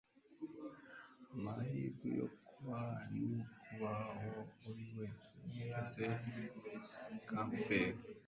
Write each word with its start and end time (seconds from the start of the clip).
amahirwe 1.35 2.07
yo 2.19 2.27
kubaho 2.47 2.93
ni 3.13 3.23
ukuba 3.41 3.91
uwo 4.25 4.41
uri 4.69 4.87
we.- 4.97 5.05
joseph 5.53 6.19
campbell 7.29 7.95